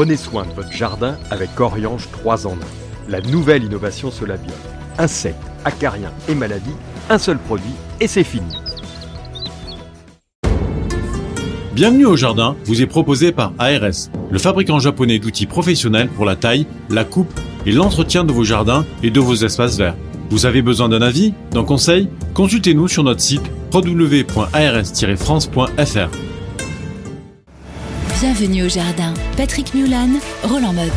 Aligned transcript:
Prenez 0.00 0.16
soin 0.16 0.46
de 0.46 0.52
votre 0.52 0.72
jardin 0.72 1.18
avec 1.30 1.60
Oriange 1.60 2.08
3 2.10 2.46
en 2.46 2.52
1. 2.52 2.54
La 3.10 3.20
nouvelle 3.20 3.64
innovation 3.64 4.10
Solabiol. 4.10 4.56
Insectes, 4.96 5.36
acariens 5.66 6.14
et 6.26 6.34
maladies, 6.34 6.72
un 7.10 7.18
seul 7.18 7.36
produit 7.36 7.74
et 8.00 8.06
c'est 8.06 8.24
fini. 8.24 8.50
Bienvenue 11.74 12.06
au 12.06 12.16
jardin 12.16 12.56
vous 12.64 12.80
est 12.80 12.86
proposé 12.86 13.30
par 13.30 13.52
ARS, 13.58 14.08
le 14.30 14.38
fabricant 14.38 14.78
japonais 14.78 15.18
d'outils 15.18 15.44
professionnels 15.44 16.08
pour 16.08 16.24
la 16.24 16.34
taille, 16.34 16.66
la 16.88 17.04
coupe 17.04 17.38
et 17.66 17.72
l'entretien 17.72 18.24
de 18.24 18.32
vos 18.32 18.44
jardins 18.44 18.86
et 19.02 19.10
de 19.10 19.20
vos 19.20 19.34
espaces 19.34 19.76
verts. 19.76 19.96
Vous 20.30 20.46
avez 20.46 20.62
besoin 20.62 20.88
d'un 20.88 21.02
avis, 21.02 21.34
d'un 21.50 21.64
conseil? 21.64 22.08
Consultez-nous 22.32 22.88
sur 22.88 23.04
notre 23.04 23.20
site 23.20 23.44
www.ars-france.fr. 23.70 26.29
Bienvenue 28.20 28.64
au 28.64 28.68
jardin. 28.68 29.14
Patrick 29.34 29.72
Mulan, 29.72 30.10
Roland 30.44 30.74
Motte. 30.74 30.92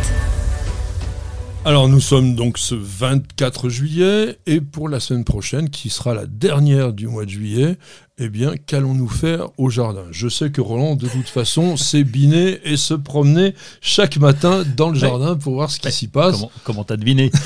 Alors 1.64 1.88
nous 1.88 2.02
sommes 2.02 2.36
donc 2.36 2.58
ce 2.58 2.76
24 2.76 3.70
juillet 3.70 4.38
et 4.46 4.60
pour 4.60 4.90
la 4.90 5.00
semaine 5.00 5.24
prochaine, 5.24 5.70
qui 5.70 5.90
sera 5.90 6.14
la 6.14 6.26
dernière 6.26 6.92
du 6.92 7.08
mois 7.08 7.24
de 7.24 7.30
juillet, 7.30 7.78
eh 8.20 8.30
bien, 8.30 8.54
qu'allons-nous 8.68 9.08
faire 9.08 9.48
au 9.58 9.70
jardin? 9.70 10.04
Je 10.12 10.28
sais 10.28 10.52
que 10.52 10.62
Roland, 10.62 10.96
de 10.96 11.08
toute 11.08 11.28
façon, 11.28 11.78
s'est 11.78 12.04
biné 12.04 12.60
et 12.64 12.78
se 12.78 12.94
promener 12.94 13.56
chaque 13.82 14.18
matin 14.18 14.64
dans 14.78 14.90
le 14.90 14.96
jardin 14.96 15.36
pour 15.36 15.54
voir 15.54 15.72
ce 15.72 15.80
qui 15.80 15.92
s'y 15.92 16.08
passe. 16.08 16.36
Comment, 16.36 16.52
comment 16.64 16.84
t'as 16.84 16.98
deviné? 16.98 17.32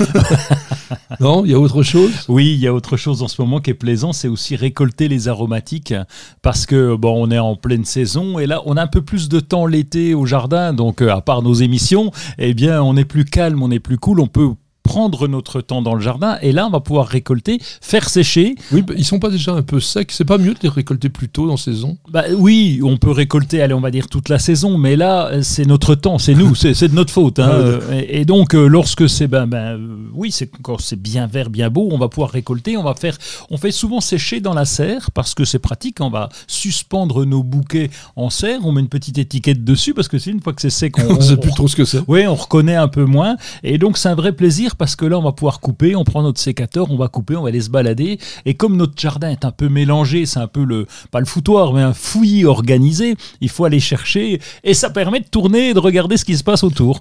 Non, 1.20 1.44
il 1.44 1.50
y 1.50 1.54
a 1.54 1.58
autre 1.58 1.82
chose? 1.82 2.10
Oui, 2.28 2.52
il 2.52 2.60
y 2.60 2.66
a 2.66 2.72
autre 2.72 2.96
chose 2.96 3.22
en 3.22 3.28
ce 3.28 3.40
moment 3.40 3.60
qui 3.60 3.70
est 3.70 3.74
plaisant, 3.74 4.12
c'est 4.12 4.28
aussi 4.28 4.56
récolter 4.56 5.08
les 5.08 5.28
aromatiques 5.28 5.94
parce 6.42 6.64
que 6.64 6.94
bon, 6.96 7.26
on 7.26 7.30
est 7.30 7.38
en 7.38 7.56
pleine 7.56 7.84
saison 7.84 8.38
et 8.38 8.46
là, 8.46 8.62
on 8.66 8.76
a 8.76 8.82
un 8.82 8.86
peu 8.86 9.02
plus 9.02 9.28
de 9.28 9.40
temps 9.40 9.66
l'été 9.66 10.14
au 10.14 10.26
jardin, 10.26 10.72
donc 10.72 11.02
euh, 11.02 11.10
à 11.10 11.20
part 11.20 11.42
nos 11.42 11.54
émissions, 11.54 12.12
eh 12.38 12.54
bien, 12.54 12.82
on 12.82 12.96
est 12.96 13.04
plus 13.04 13.24
calme, 13.24 13.62
on 13.62 13.70
est 13.70 13.80
plus 13.80 13.98
cool, 13.98 14.20
on 14.20 14.28
peut 14.28 14.50
prendre 14.88 15.28
notre 15.28 15.60
temps 15.60 15.82
dans 15.82 15.94
le 15.94 16.00
jardin. 16.00 16.38
Et 16.40 16.50
là 16.50 16.66
on 16.66 16.70
va 16.70 16.80
pouvoir 16.80 17.06
récolter, 17.06 17.58
faire 17.82 18.08
sécher. 18.08 18.54
Oui, 18.72 18.80
bah, 18.80 18.94
ils 18.96 19.04
sont 19.04 19.18
pas 19.18 19.28
déjà 19.28 19.52
un 19.52 19.60
peu 19.60 19.80
secs, 19.80 20.10
c'est 20.10 20.24
pas 20.24 20.38
mieux 20.38 20.54
de 20.54 20.60
les 20.62 20.70
récolter 20.70 21.10
plus 21.10 21.28
tôt 21.28 21.46
dans 21.46 21.58
saison? 21.58 21.98
Bah, 22.10 22.24
Oui, 22.34 22.80
on 22.82 22.96
peut 22.96 23.10
récolter, 23.10 23.60
allez 23.60 23.74
on 23.74 23.82
va 23.82 23.90
dire 23.90 24.08
toute 24.08 24.30
la 24.30 24.38
saison, 24.38 24.78
mais 24.78 24.96
là 24.96 25.42
c'est 25.42 25.66
notre 25.66 25.94
temps, 25.94 26.16
c'est 26.16 26.34
nous, 26.34 26.54
c'est 26.54 26.88
de 26.88 26.94
notre 26.94 27.12
faute. 27.12 27.38
Hein. 27.38 27.48
Ah 27.58 27.94
et, 27.94 28.20
et, 28.20 28.24
donc 28.24 28.54
euh, 28.54 28.66
lorsque 28.66 29.08
c'est 29.08 29.26
ben, 29.26 29.46
ben 29.46 29.76
euh, 29.78 29.96
oui, 30.14 30.30
c'est 30.30 30.50
quand 30.62 30.80
c'est 30.80 31.00
bien 31.00 31.26
vert, 31.26 31.50
bien 31.50 31.70
beau, 31.70 31.88
on 31.90 31.98
va 31.98 32.08
pouvoir 32.08 32.30
récolter, 32.30 32.76
on 32.76 32.82
va 32.82 32.94
faire, 32.94 33.16
on 33.50 33.56
fait 33.56 33.70
souvent 33.70 34.00
sécher 34.00 34.40
dans 34.40 34.54
la 34.54 34.64
serre 34.64 35.10
parce 35.10 35.34
que 35.34 35.44
c'est 35.44 35.58
pratique, 35.58 35.98
on 36.00 36.10
va 36.10 36.28
suspendre 36.46 37.24
nos 37.24 37.42
bouquets 37.42 37.90
en 38.16 38.30
serre, 38.30 38.60
on 38.64 38.72
met 38.72 38.80
une 38.80 38.88
petite 38.88 39.18
étiquette 39.18 39.64
dessus 39.64 39.92
parce 39.94 40.08
que 40.08 40.18
c'est 40.18 40.30
une 40.30 40.40
fois 40.40 40.52
que 40.52 40.62
c'est 40.62 40.70
sec, 40.70 40.98
on 40.98 41.14
ne 41.16 41.20
sait 41.20 41.36
plus 41.36 41.52
trop 41.52 41.68
ce 41.68 41.76
que 41.76 41.84
c'est. 41.84 42.00
Oui, 42.08 42.26
on 42.26 42.34
reconnaît 42.34 42.76
un 42.76 42.88
peu 42.88 43.04
moins. 43.04 43.36
Et 43.62 43.78
donc 43.78 43.98
c'est 43.98 44.08
un 44.08 44.14
vrai 44.14 44.32
plaisir 44.32 44.76
parce 44.78 44.96
que 44.96 45.04
là, 45.04 45.18
on 45.18 45.22
va 45.22 45.32
pouvoir 45.32 45.60
couper, 45.60 45.96
on 45.96 46.04
prend 46.04 46.22
notre 46.22 46.40
sécateur, 46.40 46.90
on 46.90 46.96
va 46.96 47.08
couper, 47.08 47.36
on 47.36 47.42
va 47.42 47.48
aller 47.48 47.60
se 47.60 47.70
balader. 47.70 48.18
Et 48.46 48.54
comme 48.54 48.76
notre 48.76 48.94
jardin 48.96 49.30
est 49.30 49.44
un 49.44 49.50
peu 49.50 49.68
mélangé, 49.68 50.24
c'est 50.26 50.38
un 50.38 50.46
peu 50.46 50.64
le, 50.64 50.86
pas 51.10 51.20
le 51.20 51.26
foutoir, 51.26 51.72
mais 51.72 51.82
un 51.82 51.92
fouillis 51.92 52.44
organisé, 52.44 53.16
il 53.40 53.48
faut 53.48 53.64
aller 53.64 53.80
chercher. 53.80 54.40
Et 54.64 54.74
ça 54.74 54.90
permet 54.90 55.20
de 55.20 55.26
tourner 55.26 55.70
et 55.70 55.74
de 55.74 55.78
regarder 55.78 56.16
ce 56.16 56.24
qui 56.24 56.36
se 56.36 56.44
passe 56.44 56.62
autour. 56.62 57.00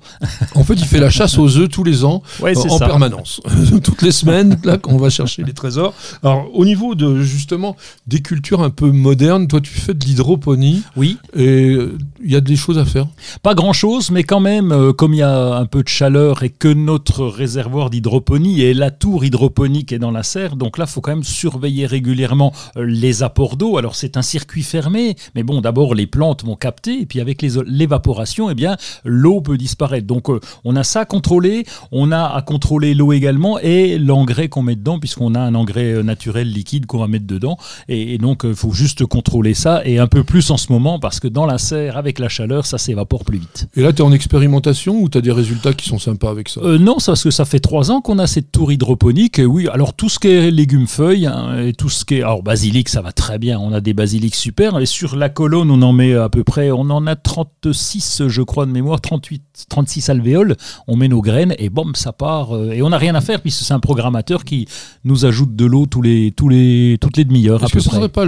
En 0.55 0.63
fait, 0.63 0.73
il 0.73 0.85
fait 0.85 0.99
la 0.99 1.09
chasse 1.09 1.37
aux 1.37 1.57
œufs 1.57 1.69
tous 1.69 1.83
les 1.83 2.03
ans, 2.03 2.23
Ouais, 2.41 2.57
en 2.57 2.77
ça. 2.77 2.85
permanence. 2.87 3.41
Toutes 3.83 4.01
les 4.01 4.11
semaines, 4.11 4.59
là, 4.63 4.77
on 4.87 4.97
va 4.97 5.09
chercher 5.09 5.43
les 5.43 5.53
trésors. 5.53 5.93
Alors, 6.23 6.49
au 6.53 6.65
niveau 6.65 6.95
de, 6.95 7.21
justement, 7.21 7.75
des 8.07 8.21
cultures 8.21 8.61
un 8.61 8.69
peu 8.69 8.91
modernes, 8.91 9.47
toi, 9.47 9.61
tu 9.61 9.71
fais 9.71 9.93
de 9.93 10.03
l'hydroponie. 10.05 10.83
Oui. 10.95 11.17
Et 11.35 11.45
euh, 11.73 11.97
il 12.27 12.33
y 12.33 12.35
a 12.35 12.41
des 12.41 12.57
choses 12.57 12.77
à 12.77 12.83
faire. 12.83 13.07
Pas 13.41 13.55
grand 13.55 13.71
chose, 13.71 14.11
mais 14.11 14.23
quand 14.23 14.41
même, 14.41 14.73
euh, 14.73 14.91
comme 14.91 15.13
il 15.13 15.19
y 15.19 15.23
a 15.23 15.55
un 15.55 15.65
peu 15.65 15.81
de 15.81 15.87
chaleur 15.87 16.43
et 16.43 16.49
que 16.49 16.67
notre 16.67 17.25
réservoir 17.25 17.89
d'hydroponie 17.89 18.61
et 18.61 18.73
la 18.73 18.91
tour 18.91 19.23
hydroponique 19.23 19.93
est 19.93 19.97
dans 19.97 20.11
la 20.11 20.23
serre, 20.23 20.57
donc 20.57 20.77
là, 20.77 20.83
il 20.85 20.91
faut 20.91 20.99
quand 20.99 21.11
même 21.11 21.23
surveiller 21.23 21.85
régulièrement 21.85 22.51
euh, 22.75 22.83
les 22.85 23.23
apports 23.23 23.55
d'eau. 23.55 23.77
Alors, 23.77 23.95
c'est 23.95 24.17
un 24.17 24.21
circuit 24.21 24.63
fermé, 24.63 25.15
mais 25.35 25.43
bon, 25.43 25.61
d'abord, 25.61 25.95
les 25.95 26.05
plantes 26.05 26.43
vont 26.43 26.57
capter, 26.57 26.99
et 26.99 27.05
puis 27.05 27.21
avec 27.21 27.41
l'évaporation, 27.41 28.49
eh 28.49 28.55
bien, 28.55 28.75
l'eau 29.05 29.39
peut 29.39 29.57
disparaître. 29.57 30.05
Donc, 30.05 30.29
euh, 30.29 30.41
on 30.65 30.75
a 30.75 30.83
ça 30.83 31.01
à 31.01 31.05
contrôler, 31.05 31.65
on 31.93 32.11
a 32.11 32.25
à 32.25 32.41
contrôler 32.41 32.93
l'eau 32.93 33.13
également 33.13 33.57
et 33.57 33.97
l'engrais 33.97 34.49
qu'on 34.49 34.63
met 34.63 34.75
dedans, 34.75 34.99
puisqu'on 34.99 35.33
a 35.33 35.39
un 35.39 35.55
engrais 35.55 36.03
naturel 36.03 36.51
liquide 36.51 36.87
qu'on 36.87 36.99
va 36.99 37.07
mettre 37.07 37.25
dedans. 37.25 37.57
Et 37.87 38.17
donc, 38.17 38.41
il 38.43 38.53
faut 38.53 38.73
juste 38.73 39.05
contrôler 39.05 39.53
ça, 39.53 39.81
et 39.85 39.97
un 39.97 40.07
peu 40.07 40.25
plus 40.25 40.51
en 40.51 40.57
ce 40.57 40.73
moment, 40.73 40.99
parce 40.99 41.21
que 41.21 41.29
dans 41.29 41.45
la 41.45 41.57
serre, 41.57 41.95
avec 41.95 42.16
la 42.19 42.29
chaleur, 42.29 42.65
ça 42.65 42.77
s'évapore 42.77 43.23
plus 43.25 43.39
vite. 43.39 43.67
Et 43.75 43.81
là, 43.81 43.93
tu 43.93 44.01
es 44.01 44.05
en 44.05 44.11
expérimentation 44.11 44.99
ou 45.01 45.09
tu 45.09 45.17
as 45.17 45.21
des 45.21 45.31
résultats 45.31 45.73
qui 45.73 45.87
sont 45.87 45.99
sympas 45.99 46.29
avec 46.29 46.49
ça? 46.49 46.61
Euh, 46.61 46.77
non, 46.77 46.97
parce 47.05 47.23
que 47.23 47.31
ça 47.31 47.45
fait 47.45 47.59
trois 47.59 47.91
ans 47.91 48.01
qu'on 48.01 48.19
a 48.19 48.27
cette 48.27 48.51
tour 48.51 48.71
hydroponique. 48.71 49.39
Et 49.39 49.45
oui, 49.45 49.67
alors 49.67 49.93
tout 49.93 50.09
ce 50.09 50.19
qui 50.19 50.27
est 50.27 50.51
légumes 50.51 50.87
feuilles 50.87 51.25
hein, 51.27 51.57
et 51.59 51.73
tout 51.73 51.89
ce 51.89 52.05
qui 52.05 52.15
est 52.15 52.21
alors 52.21 52.43
basilic, 52.43 52.89
ça 52.89 53.01
va 53.01 53.11
très 53.11 53.37
bien. 53.39 53.59
On 53.59 53.71
a 53.73 53.81
des 53.81 53.93
basilics 53.93 54.35
super. 54.35 54.77
Et 54.79 54.85
sur 54.85 55.15
la 55.15 55.29
colonne, 55.29 55.69
on 55.71 55.81
en 55.81 55.93
met 55.93 56.13
à 56.13 56.29
peu 56.29 56.43
près, 56.43 56.71
on 56.71 56.89
en 56.89 57.07
a 57.07 57.15
36, 57.15 58.23
je 58.27 58.41
crois 58.41 58.65
de 58.65 58.71
mémoire, 58.71 59.01
38, 59.01 59.43
36 59.69 60.09
alvéoles. 60.09 60.55
On 60.87 60.95
met 60.95 61.07
nos 61.07 61.21
graines 61.21 61.55
et 61.57 61.69
bam, 61.69 61.93
ça 61.95 62.11
part. 62.13 62.55
euh, 62.55 62.71
Et 62.71 62.81
on 62.81 62.89
n'a 62.89 62.97
rien 62.97 63.15
à 63.15 63.21
faire 63.21 63.41
puisque 63.41 63.63
c'est 63.63 63.73
un 63.73 63.79
programmateur 63.79 64.43
qui 64.43 64.67
nous 65.03 65.25
ajoute 65.25 65.55
de 65.55 65.65
l'eau 65.65 65.85
tous 65.85 66.01
les, 66.01 66.31
tous 66.31 66.49
les, 66.49 66.97
toutes 67.01 67.17
les 67.17 67.25
demi-heures 67.25 67.63
Est-ce 67.63 67.73
que 67.73 67.79
ce 67.79 67.89
près. 67.89 67.97
serait 67.97 68.09
pas 68.09 68.25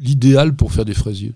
l'idéal 0.00 0.54
pour 0.54 0.72
faire 0.72 0.84
des 0.84 0.94
fraisiers? 0.94 1.32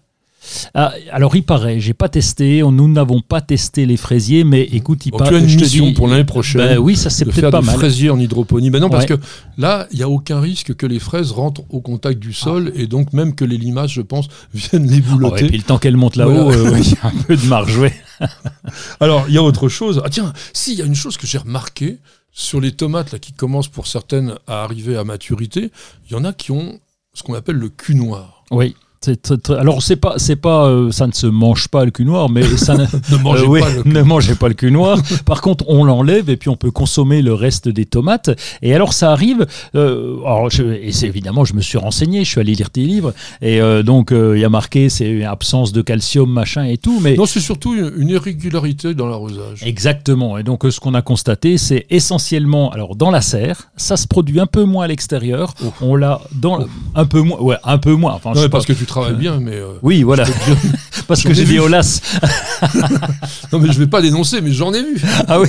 Ah, 0.75 0.93
alors 1.11 1.35
il 1.37 1.43
paraît, 1.43 1.81
j'ai 1.81 1.95
pas 1.95 2.09
testé, 2.09 2.63
on- 2.63 2.73
nous 2.73 2.89
n'avons 2.89 3.21
pas 3.21 3.41
testé 3.41 3.87
les 3.87 3.97
fraisiers, 3.97 4.45
mais 4.45 4.63
écoute, 4.63 5.07
il 5.07 5.11
Bon, 5.13 5.19
paraît. 5.19 5.31
Tu 5.31 5.37
as 5.37 5.39
une 5.41 5.47
mission 5.61 5.87
dis- 5.87 5.93
pour 5.93 6.09
l'année 6.09 6.25
prochaine 6.25 6.61
Ben 6.61 6.79
oui, 6.79 6.97
ça 6.97 7.09
c'est 7.11 7.25
peut-être 7.25 7.51
pas 7.51 7.61
des 7.61 7.67
mal. 7.67 7.77
fraisiers 7.77 8.11
en 8.11 8.19
hydroponie. 8.19 8.71
Ben 8.71 8.81
non, 8.81 8.89
parce 8.91 9.07
que 9.07 9.15
là, 9.59 9.87
il 9.93 9.97
n'y 9.99 10.03
a 10.03 10.09
aucun 10.09 10.41
risque 10.41 10.75
que 10.75 10.87
les 10.87 10.99
fraises 10.99 11.31
rentrent 11.33 11.63
au 11.71 11.81
contact 11.81 12.19
du 12.19 12.33
sol 12.33 12.73
et 12.75 12.87
donc 12.87 13.13
même 13.13 13.35
que 13.35 13.45
les 13.45 13.57
limaces, 13.59 13.91
je 13.93 14.03
pense, 14.03 14.29
viennent 14.55 14.87
les 14.89 14.97
Oh, 14.97 14.99
et 14.99 15.01
boulotter. 15.01 15.47
puis 15.49 15.57
le 15.59 15.63
temps 15.63 15.79
qu'elle 15.79 15.97
monte 15.97 16.17
là-haut, 16.17 16.45
Voilà. 16.51 16.71
euh, 16.71 16.79
il 16.79 16.91
y 16.91 16.97
a 17.03 17.07
un 17.09 17.11
peu 17.27 17.37
de 17.37 17.47
marge, 17.47 17.79
ouais. 17.79 17.95
Alors, 19.01 19.27
il 19.29 19.35
y 19.35 19.39
a 19.39 19.43
autre 19.43 19.69
chose. 19.69 20.01
Ah 20.05 20.09
tiens, 20.11 20.33
si, 20.53 20.73
il 20.73 20.79
y 20.79 20.83
a 20.83 20.87
une 20.87 20.95
chose 20.95 21.17
que 21.17 21.27
j'ai 21.27 21.39
remarqué 21.39 21.99
sur 22.33 22.61
les 22.61 22.73
tomates 22.73 23.13
là, 23.13 23.19
qui 23.19 23.33
commencent 23.33 23.69
pour 23.69 23.87
certaines 23.87 24.35
à 24.47 24.63
arriver 24.63 24.97
à 24.97 25.05
maturité, 25.05 25.71
il 26.09 26.13
y 26.13 26.17
en 26.17 26.25
a 26.25 26.33
qui 26.33 26.51
ont 26.51 26.79
ce 27.15 27.23
qu'on 27.23 27.35
appelle 27.35 27.57
le 27.57 27.69
cul 27.71 27.95
noir. 27.95 28.45
Oui. 28.51 28.75
Très- 29.15 29.55
Alors 29.57 29.83
c'est 29.83 29.97
pas, 29.97 30.15
c'est 30.17 30.37
pas, 30.37 30.67
euh, 30.67 30.91
ça 30.91 31.07
ne 31.07 31.13
se 31.13 31.27
mange 31.27 31.69
pas 31.69 31.85
le 31.85 31.91
cul 31.91 32.05
noir, 32.05 32.29
mais 32.29 32.43
ça 32.57 32.75
ne, 32.79 32.85
Ne 33.13 33.17
mangez 33.23 33.45
Euh, 33.45 33.49
oui, 33.49 33.61
pas 33.61 33.71
le 33.71 33.83
cul 33.83 33.89
ne 33.89 34.03
mangez 34.03 34.35
pas 34.35 34.49
le 34.49 34.55
cul 34.55 34.71
noir. 34.73 34.99
Par 35.25 35.41
contre, 35.41 35.65
on 35.69 35.85
l'enlève 35.85 36.29
et 36.31 36.37
puis 36.37 36.49
on 36.49 36.57
peut 36.57 36.71
consommer 36.71 37.23
le 37.23 37.33
reste 37.35 37.69
des 37.69 37.85
tomates. 37.87 38.31
Et 38.63 38.75
alors 38.75 38.93
ça 38.93 39.13
arrive. 39.13 39.47
euh, 39.75 40.17
alors 40.25 40.51
je- 40.51 40.63
et 40.65 40.93
c'est 40.93 41.07
évidemment, 41.07 41.45
je 41.45 41.55
me 41.55 41.61
suis 41.61 41.79
renseigné, 41.79 42.25
je 42.25 42.31
suis 42.31 42.41
allé 42.41 42.55
lire 42.55 42.71
tes 42.71 42.83
livres 42.85 43.13
et 43.43 43.61
donc 43.85 44.13
il 44.13 44.39
y 44.39 44.45
a 44.45 44.49
marqué 44.49 44.89
c'est 44.89 45.09
une 45.09 45.23
absence 45.25 45.73
de 45.73 45.83
calcium, 45.83 46.31
machin 46.31 46.65
et 46.65 46.77
tout, 46.79 47.01
mais 47.01 47.17
Non, 47.17 47.27
c'est 47.27 47.41
surtout 47.41 47.75
une, 47.75 48.09
irrégularité 48.09 48.95
dans 48.95 49.07
l'arrosage. 49.07 49.63
Exactement. 49.65 50.39
Et 50.39 50.43
donc, 50.43 50.65
ce 50.69 50.81
qu'on 50.81 50.95
a 50.95 51.03
constaté, 51.03 51.59
c'est 51.59 51.87
essentiellement, 51.91 52.71
alors 52.71 52.97
dans 52.97 53.11
la 53.11 53.21
serre, 53.21 53.69
ça 53.77 53.97
se 53.97 54.07
produit 54.07 54.41
un 54.41 54.47
peu 54.47 54.65
moins 54.65 54.85
à 54.85 54.89
l'extérieur. 54.89 55.55
Oh. 55.65 55.73
On 55.81 55.97
l'a 55.97 56.21
dans 56.33 56.65
un 56.95 57.05
peu 57.05 57.21
moins, 57.21 57.39
ouais, 57.41 57.57
un 57.65 57.79
peu 57.79 57.93
moins. 57.95 58.13
Enfin, 58.15 58.31
je 58.33 58.37
Non, 58.39 58.43
sais 58.45 58.49
parce 58.49 58.65
pas. 58.67 58.75
que 58.75 58.79
tu 58.79 58.87
travailles 59.01 59.19
bien, 59.19 59.39
mais 59.41 59.55
euh, 59.57 59.73
Oui, 59.83 60.03
voilà. 60.03 60.25
parce 61.09 61.23
que 61.23 61.29
ai 61.31 61.35
j'ai 61.35 61.45
vu. 61.45 61.55
dit 61.55 61.59
Olas. 61.61 62.01
non, 63.53 63.59
mais 63.59 63.73
je 63.73 63.79
vais 63.79 63.87
pas 63.87 64.03
dénoncer, 64.03 64.41
mais 64.41 64.53
j'en 64.53 64.73
ai 64.73 64.83
vu. 64.83 65.01
ah 65.29 65.41
oui. 65.41 65.49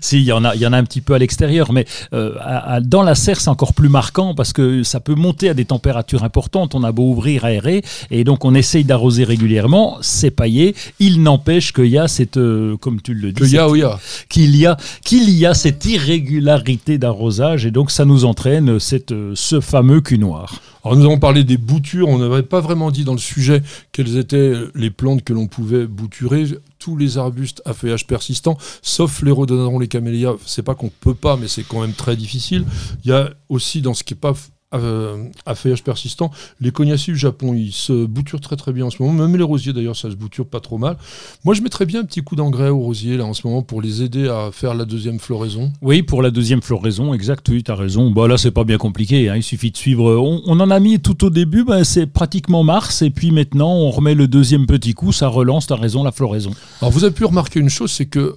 si, 0.00 0.18
il 0.18 0.24
y 0.24 0.32
en 0.32 0.44
a, 0.44 0.54
y 0.56 0.66
en 0.66 0.72
a 0.72 0.76
un 0.78 0.84
petit 0.84 1.00
peu 1.00 1.14
à 1.14 1.18
l'extérieur, 1.18 1.72
mais 1.72 1.86
euh, 2.12 2.34
à- 2.40 2.74
à- 2.74 2.80
dans 2.80 3.02
la 3.02 3.14
serre, 3.14 3.40
c'est 3.40 3.48
encore 3.50 3.74
plus 3.74 3.88
marquant 3.88 4.34
parce 4.34 4.52
que 4.52 4.82
ça 4.82 5.00
peut 5.00 5.14
monter 5.14 5.48
à 5.48 5.54
des 5.54 5.64
températures 5.64 6.24
importantes. 6.24 6.74
On 6.74 6.84
a 6.84 6.92
beau 6.92 7.10
ouvrir, 7.10 7.44
aérer, 7.44 7.82
et 8.10 8.24
donc 8.24 8.44
on 8.44 8.54
essaye 8.54 8.84
d'arroser 8.84 9.24
régulièrement. 9.24 9.98
C'est 10.02 10.30
paillé. 10.30 10.74
Il 10.98 11.22
n'empêche 11.22 11.72
qu'il 11.72 11.86
y 11.86 11.98
a 11.98 12.08
cette, 12.08 12.36
euh, 12.36 12.76
comme 12.76 13.00
tu 13.00 13.14
le 13.14 13.32
dis, 13.32 13.40
Que 13.40 13.46
ya, 13.46 13.62
cette- 13.62 13.70
oui, 13.72 13.80
ya. 13.80 13.98
qu'il 14.28 14.56
y 14.56 14.66
a 14.66 14.76
qu'il 15.04 15.30
y 15.30 15.46
a 15.46 15.54
cette 15.54 15.84
irrégularité 15.86 16.98
d'arrosage 16.98 17.66
et 17.66 17.70
donc 17.70 17.90
ça 17.90 18.04
nous 18.04 18.24
entraîne 18.24 18.78
cette, 18.78 19.12
euh, 19.12 19.32
ce 19.34 19.60
fameux 19.60 20.00
cul 20.00 20.18
noir. 20.18 20.60
Alors 20.82 20.96
nous 20.96 21.04
avons 21.04 21.18
parlé 21.18 21.44
des 21.44 21.58
boutures, 21.58 22.08
on 22.08 22.18
n'avait 22.18 22.42
pas 22.42 22.60
vraiment 22.60 22.90
dit 22.90 23.04
dans 23.04 23.12
le 23.12 23.18
sujet 23.18 23.62
quelles 23.92 24.16
étaient 24.16 24.54
les 24.74 24.90
plantes 24.90 25.22
que 25.22 25.34
l'on 25.34 25.46
pouvait 25.46 25.86
bouturer. 25.86 26.44
Tous 26.78 26.96
les 26.96 27.18
arbustes 27.18 27.60
à 27.66 27.74
feuillage 27.74 28.06
persistant, 28.06 28.56
sauf 28.80 29.22
les 29.22 29.30
rhododendrons, 29.30 29.78
les 29.78 29.88
camélias, 29.88 30.36
c'est 30.46 30.62
pas 30.62 30.74
qu'on 30.74 30.88
peut 30.88 31.14
pas, 31.14 31.36
mais 31.36 31.48
c'est 31.48 31.64
quand 31.64 31.82
même 31.82 31.92
très 31.92 32.16
difficile. 32.16 32.64
Il 33.04 33.10
y 33.10 33.12
a 33.12 33.30
aussi 33.50 33.82
dans 33.82 33.92
ce 33.92 34.02
qui 34.04 34.14
est 34.14 34.16
pas 34.16 34.32
euh, 34.72 35.24
à 35.46 35.54
feuillage 35.54 35.82
persistant. 35.82 36.30
Les 36.60 36.70
cognacés 36.70 37.12
du 37.12 37.18
Japon, 37.18 37.54
ils 37.54 37.72
se 37.72 38.06
bouturent 38.06 38.40
très 38.40 38.56
très 38.56 38.72
bien 38.72 38.86
en 38.86 38.90
ce 38.90 39.02
moment. 39.02 39.26
Même 39.26 39.36
les 39.36 39.42
rosiers 39.42 39.72
d'ailleurs, 39.72 39.96
ça 39.96 40.10
se 40.10 40.14
bouture 40.14 40.46
pas 40.46 40.60
trop 40.60 40.78
mal. 40.78 40.96
Moi, 41.44 41.54
je 41.54 41.62
mettrais 41.62 41.86
bien 41.86 42.00
un 42.00 42.04
petit 42.04 42.22
coup 42.22 42.36
d'engrais 42.36 42.68
aux 42.68 42.78
rosiers 42.78 43.16
là 43.16 43.24
en 43.24 43.34
ce 43.34 43.46
moment 43.46 43.62
pour 43.62 43.82
les 43.82 44.02
aider 44.02 44.28
à 44.28 44.50
faire 44.52 44.74
la 44.74 44.84
deuxième 44.84 45.18
floraison. 45.18 45.72
Oui, 45.82 46.02
pour 46.02 46.22
la 46.22 46.30
deuxième 46.30 46.62
floraison, 46.62 47.12
exact, 47.14 47.48
oui, 47.48 47.64
tu 47.64 47.70
as 47.70 47.74
raison. 47.74 48.10
Bah, 48.10 48.28
là, 48.28 48.38
c'est 48.38 48.52
pas 48.52 48.64
bien 48.64 48.78
compliqué, 48.78 49.28
hein. 49.28 49.36
il 49.36 49.42
suffit 49.42 49.70
de 49.70 49.76
suivre. 49.76 50.16
On, 50.16 50.60
en 50.60 50.70
a 50.70 50.80
mis 50.80 51.00
tout 51.00 51.24
au 51.24 51.30
début, 51.30 51.64
bah, 51.64 51.82
c'est 51.84 52.06
pratiquement 52.06 52.62
mars, 52.62 53.02
et 53.02 53.10
puis 53.10 53.32
maintenant, 53.32 53.72
on 53.72 53.90
remet 53.90 54.14
le 54.14 54.28
deuxième 54.28 54.66
petit 54.66 54.94
coup, 54.94 55.12
ça 55.12 55.28
relance, 55.28 55.66
tu 55.66 55.72
as 55.72 55.76
raison, 55.76 56.04
la 56.04 56.12
floraison. 56.12 56.52
Alors, 56.80 56.92
vous 56.92 57.04
avez 57.04 57.14
pu 57.14 57.24
remarquer 57.24 57.58
une 57.60 57.70
chose, 57.70 57.90
c'est 57.90 58.06
que 58.06 58.36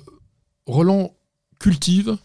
Roland 0.65 1.12
cultive, 1.59 2.18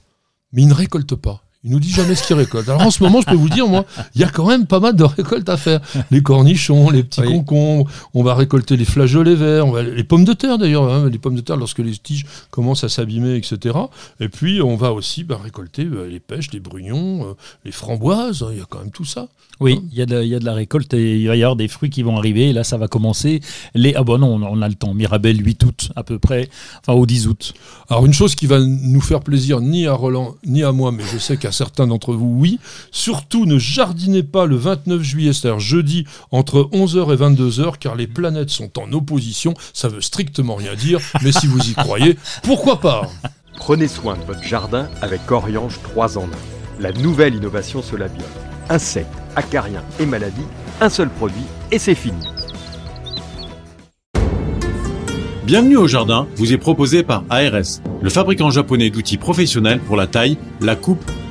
mais 0.52 0.62
il 0.62 0.68
ne 0.68 0.74
récolte 0.74 1.14
pas. 1.14 1.42
Il 1.64 1.72
nous 1.72 1.80
dit 1.80 1.90
jamais 1.90 2.14
ce 2.14 2.24
qu'il 2.24 2.36
récolte. 2.36 2.68
Alors 2.68 2.82
en 2.82 2.90
ce 2.92 3.02
moment, 3.02 3.20
je 3.20 3.26
peux 3.26 3.34
vous 3.34 3.48
dire, 3.48 3.66
moi, 3.66 3.84
il 4.14 4.20
y 4.20 4.24
a 4.24 4.28
quand 4.28 4.46
même 4.46 4.66
pas 4.66 4.78
mal 4.78 4.94
de 4.94 5.02
récoltes 5.02 5.48
à 5.48 5.56
faire. 5.56 5.80
Les 6.12 6.22
cornichons, 6.22 6.88
les 6.90 7.02
petits 7.02 7.22
concombres, 7.22 7.90
on 8.14 8.22
va 8.22 8.34
récolter 8.34 8.76
les 8.76 8.84
flageolets 8.84 9.34
verts, 9.34 9.66
on 9.66 9.72
va, 9.72 9.82
les 9.82 10.04
pommes 10.04 10.24
de 10.24 10.34
terre 10.34 10.56
d'ailleurs, 10.58 10.88
hein, 10.92 11.08
les 11.10 11.18
pommes 11.18 11.34
de 11.34 11.40
terre 11.40 11.56
lorsque 11.56 11.80
les 11.80 11.96
tiges 11.96 12.26
commencent 12.52 12.84
à 12.84 12.88
s'abîmer, 12.88 13.34
etc. 13.34 13.76
Et 14.20 14.28
puis 14.28 14.62
on 14.62 14.76
va 14.76 14.92
aussi 14.92 15.24
bah, 15.24 15.40
récolter 15.42 15.82
euh, 15.84 16.06
les 16.08 16.20
pêches, 16.20 16.52
les 16.52 16.60
brugnons, 16.60 17.30
euh, 17.30 17.32
les 17.64 17.72
framboises, 17.72 18.44
hein, 18.44 18.50
il 18.52 18.58
y 18.58 18.60
a 18.60 18.66
quand 18.68 18.78
même 18.78 18.92
tout 18.92 19.04
ça. 19.04 19.26
Oui, 19.60 19.80
hein 19.80 19.88
il 19.90 19.94
y, 19.94 20.28
y, 20.28 20.34
a 20.34 20.38
de 20.38 20.44
la 20.44 20.54
récolte 20.54 20.94
et 20.94 21.18
il 21.18 21.26
va 21.26 21.34
y 21.34 21.42
avoir 21.42 21.56
des 21.56 21.66
fruits 21.66 21.90
qui 21.90 22.04
vont 22.04 22.16
arriver. 22.16 22.50
Et 22.50 22.52
là, 22.52 22.62
ça 22.62 22.76
va 22.76 22.86
commencer. 22.86 23.40
Les... 23.74 23.94
Ah 23.96 24.04
bon, 24.04 24.18
non, 24.18 24.40
on 24.40 24.62
a 24.62 24.68
le 24.68 24.74
temps. 24.74 24.94
Mirabelle, 24.94 25.44
8 25.44 25.64
août 25.64 25.90
à 25.96 26.04
peu 26.04 26.20
près, 26.20 26.48
enfin 26.80 26.96
au 26.96 27.06
10 27.06 27.26
août. 27.26 27.54
Alors 27.88 28.06
une 28.06 28.12
chose 28.12 28.36
qui 28.36 28.46
va 28.46 28.60
nous 28.60 29.00
faire 29.00 29.20
plaisir 29.20 29.60
ni 29.60 29.88
à 29.88 29.94
Roland 29.94 30.36
ni 30.46 30.62
à 30.62 30.70
moi, 30.70 30.92
mais 30.92 31.02
je 31.12 31.18
sais 31.18 31.36
qu'à 31.48 31.52
certains 31.52 31.86
d'entre 31.86 32.12
vous, 32.12 32.34
oui. 32.38 32.58
Surtout, 32.90 33.46
ne 33.46 33.58
jardinez 33.58 34.22
pas 34.22 34.44
le 34.44 34.56
29 34.56 35.00
juillet, 35.02 35.32
c'est-à-dire 35.32 35.60
jeudi, 35.60 36.04
entre 36.30 36.68
11h 36.72 37.14
et 37.14 37.16
22h, 37.16 37.78
car 37.78 37.94
les 37.94 38.06
planètes 38.06 38.50
sont 38.50 38.78
en 38.78 38.92
opposition. 38.92 39.54
Ça 39.72 39.88
veut 39.88 40.02
strictement 40.02 40.56
rien 40.56 40.74
dire, 40.74 41.00
mais 41.22 41.32
si 41.32 41.46
vous 41.46 41.70
y 41.70 41.74
croyez, 41.74 42.18
pourquoi 42.42 42.80
pas? 42.80 43.08
Prenez 43.56 43.88
soin 43.88 44.16
de 44.16 44.24
votre 44.24 44.42
jardin 44.42 44.88
avec 45.00 45.30
Oriange 45.30 45.80
3 45.82 46.18
en 46.18 46.24
1. 46.24 46.26
La 46.80 46.92
nouvelle 46.92 47.34
innovation 47.34 47.82
Solabiol. 47.82 48.28
Insectes, 48.68 49.08
acariens 49.34 49.84
et 49.98 50.06
maladies, 50.06 50.46
un 50.82 50.90
seul 50.90 51.08
produit 51.08 51.46
et 51.70 51.78
c'est 51.78 51.94
fini. 51.94 52.22
Bienvenue 55.44 55.78
au 55.78 55.86
jardin 55.86 56.26
vous 56.36 56.52
est 56.52 56.58
proposé 56.58 57.02
par 57.02 57.24
ARS, 57.30 57.80
le 58.02 58.10
fabricant 58.10 58.50
japonais 58.50 58.90
d'outils 58.90 59.16
professionnels 59.16 59.80
pour 59.80 59.96
la 59.96 60.06
taille, 60.06 60.36
la 60.60 60.76
coupe 60.76 61.10